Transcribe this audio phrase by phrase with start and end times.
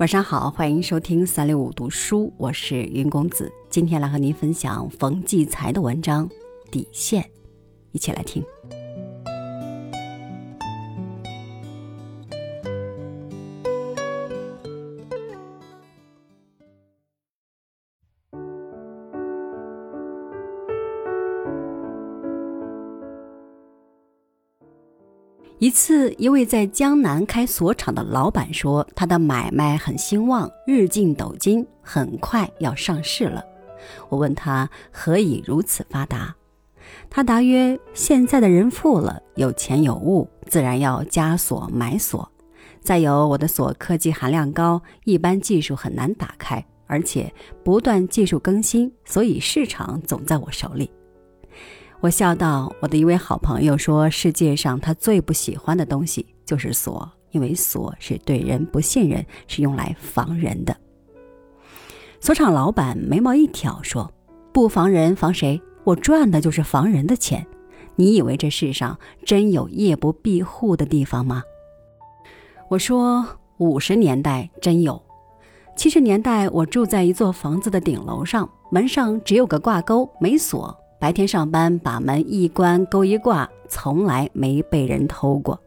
[0.00, 3.52] 晚上好，欢迎收听三六五读书，我是云公子。
[3.68, 6.26] 今天来和您分享冯骥才的文章
[6.70, 7.22] 《底线》，
[7.92, 8.42] 一起来听。
[25.60, 33.44] 一次，一位在江南开锁厂的老板说，他的买卖很兴旺，日进斗金，很快要上市了。
[34.08, 36.34] 我问他何以如此发达，
[37.10, 42.26] 他答曰：现在的人富了，有钱有物，自然要加锁买锁。
[42.80, 47.30] 再有，我的锁科技含量高，一般技术很难打开，而且
[47.62, 50.90] 不断技术更新，所以市场总在我手里。
[52.02, 60.74] 我笑道：“我的一位好朋友说，世界上他最不喜欢的东西就是锁，因为锁是对人不信任，是用来防人的。”
[62.18, 64.10] 锁厂老板眉毛一挑说
[64.50, 65.60] ：“不防人，防谁？
[65.84, 67.46] 我赚的就是防人的钱。
[67.96, 71.42] 你以为这世上真有夜不闭户的地方吗？”
[72.70, 73.26] 我说
[73.58, 75.02] ：“五十年代真有，
[75.76, 85.58] 七十年代我住在一座房子的顶楼上，门上只有个挂钩，没锁。”白天上班，把门一关，钩一挂，从来没被人偷过。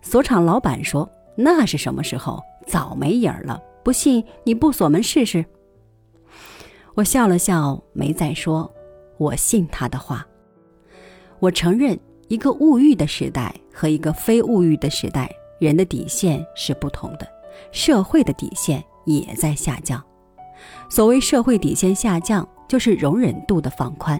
[0.00, 2.40] 锁厂老板说：“那是什么时候？
[2.64, 3.60] 早没影儿了。
[3.82, 5.44] 不信你不锁门试试。”
[6.94, 8.72] 我笑了笑，没再说。
[9.18, 10.24] 我信他的话。
[11.40, 15.28] 我承认，一个物欲的时代和一个非物欲的时代，
[15.58, 17.26] 人的底线是不同的，
[17.72, 20.00] 社会的底线也在下降。
[20.88, 22.48] 所谓社会底线下降。
[22.72, 24.18] 就是容忍度的放宽，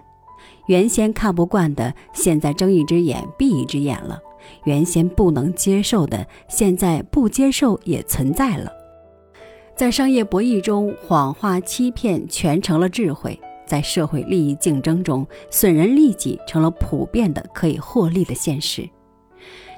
[0.67, 4.19] 原先看不惯的，现在睁一只眼闭一只眼了；
[4.65, 8.71] 原先不能接受的，现在不接受也存在了。
[9.75, 13.31] 在商业博弈中，谎话欺骗全成了智慧；
[13.65, 18.87] 在社会利益竞争中，损人利己成了普遍的可以获利的现实。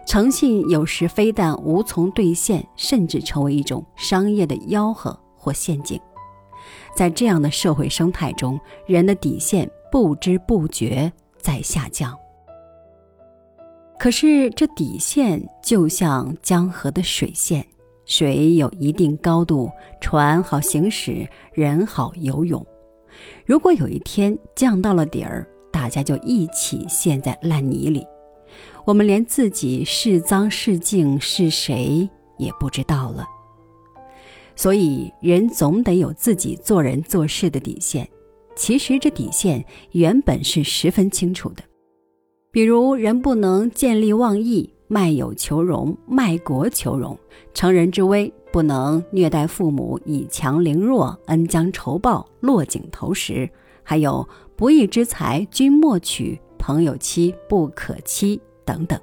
[0.05, 5.97] 诚信有时非但无从兑现，甚至成为一种商业的吆喝或陷阱。
[6.95, 12.17] 在这样的社会生态中，人的底线不知不觉在下降。
[13.99, 17.65] 可是，这底线就像江河的水线，
[18.05, 19.69] 水有一定高度，
[20.01, 22.65] 船好行驶，人好游泳。
[23.45, 28.05] 如果有一天降到了底儿，大家就一起陷在烂泥里，
[28.85, 33.25] 我们连自己是脏是净是谁也不知道了。
[34.55, 38.07] 所以，人总得有自己做人做事的底线。
[38.55, 41.63] 其实，这底线原本是十分清楚的。
[42.51, 47.13] 比如，人不能见利忘义、卖友求荣、卖国求荣；
[47.53, 53.45] 成人之危，不能虐待父母、以强凌弱、恩将仇报、落井投石；
[53.83, 58.97] 还有不义之财君莫取、朋友妻不可欺等等。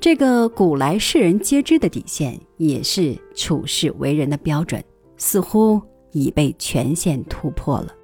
[0.00, 4.82] 这个古来世人皆知的底线，也是处世为人的标准，
[5.18, 5.78] 似乎
[6.12, 7.94] 已被全线突破了。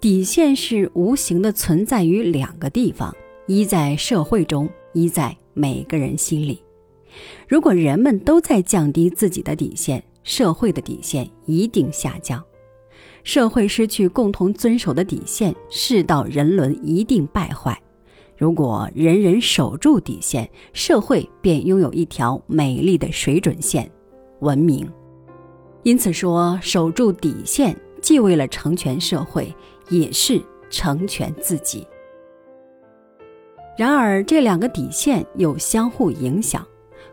[0.00, 3.14] 底线是无形的存在于两个地方：
[3.46, 6.62] 一在社会中，一在每个人心里。
[7.46, 12.42] 如果人们都在降低自己的底线，社会的底线一定下降。
[13.22, 17.79] 社会失去共同遵守的底线，世道人伦一定败坏。
[18.40, 23.86] 如果人人守住底线，社会便拥有一条美丽的水准线——
[24.40, 24.90] 文明。
[25.82, 29.54] 因此说，守住底线，既为了成全社会，
[29.90, 30.40] 也是
[30.70, 31.86] 成全自己。
[33.76, 36.66] 然而，这两个底线又相互影响。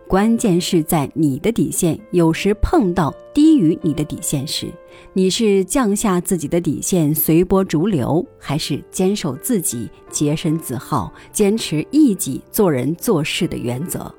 [0.08, 4.68] 关键是在你的底线有时碰到低于你的底线时，
[5.12, 14.10] 你是降下自己的底线随波逐流，还是坚守自己洁身自好、坚持一己做人做事的原则？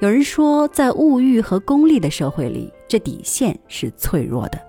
[0.00, 4.60] 有人说，在物欲和功利的社会里，这底线是脆弱的。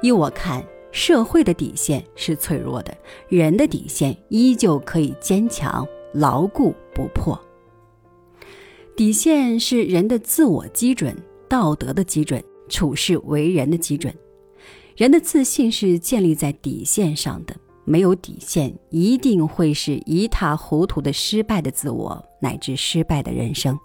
[0.00, 2.92] 依我看，社会的底线是脆弱的，
[3.28, 7.40] 人的底线依旧可以坚强、牢固不破。
[9.02, 11.12] 底线是人的自我基准、
[11.48, 14.14] 道德的基准、处事为人的基准。
[14.96, 23.76] 人的自信是建立在底线上的，没有底线，一定会是一塌糊涂的失败的自我乃至失败的人生。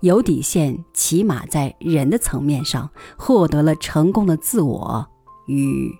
[0.00, 2.88] 有底线，起码在人的层面上
[3.18, 5.06] 获得了成功的自我
[5.48, 5.94] 与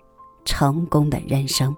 [0.45, 1.75] 成功的人生。